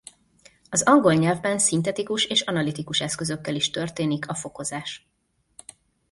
Az 0.69 0.83
angol 0.83 1.13
nyelvben 1.13 1.57
szintetikus 1.59 2.25
és 2.25 2.41
analitikus 2.41 3.01
eszközökkel 3.01 3.55
is 3.55 3.69
történik 3.69 4.27
a 4.29 4.33
fokozás. 4.35 5.09